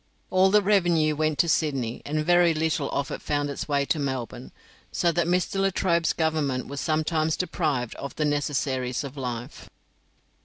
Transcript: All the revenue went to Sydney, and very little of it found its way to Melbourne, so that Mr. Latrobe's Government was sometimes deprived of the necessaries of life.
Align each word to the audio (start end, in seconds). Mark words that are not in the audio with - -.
All 0.31 0.49
the 0.49 0.63
revenue 0.63 1.15
went 1.15 1.37
to 1.37 1.47
Sydney, 1.47 2.01
and 2.07 2.25
very 2.25 2.55
little 2.55 2.89
of 2.89 3.11
it 3.11 3.21
found 3.21 3.51
its 3.51 3.67
way 3.67 3.85
to 3.85 3.99
Melbourne, 3.99 4.51
so 4.91 5.11
that 5.11 5.27
Mr. 5.27 5.59
Latrobe's 5.61 6.11
Government 6.11 6.65
was 6.65 6.81
sometimes 6.81 7.37
deprived 7.37 7.93
of 7.97 8.15
the 8.15 8.25
necessaries 8.25 9.03
of 9.03 9.15
life. 9.15 9.69